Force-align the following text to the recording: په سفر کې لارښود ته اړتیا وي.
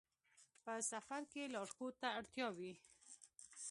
په 0.63 0.73
سفر 0.91 1.21
کې 1.31 1.51
لارښود 1.53 1.93
ته 2.01 2.07
اړتیا 2.19 2.47
وي. 2.57 2.73